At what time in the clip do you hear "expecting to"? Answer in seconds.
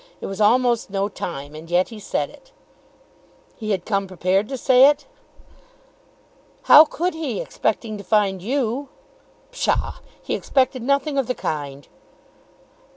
7.39-8.03